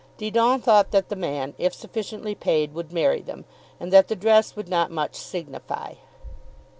Didon 0.17 0.61
thought 0.61 0.89
that 0.89 1.09
the 1.09 1.15
man, 1.15 1.53
if 1.59 1.75
sufficiently 1.75 2.33
paid, 2.33 2.73
would 2.73 2.91
marry 2.91 3.21
them, 3.21 3.45
and 3.79 3.93
that 3.93 4.07
the 4.07 4.15
dress 4.15 4.55
would 4.55 4.67
not 4.67 4.89
much 4.89 5.13
signify. 5.13 5.93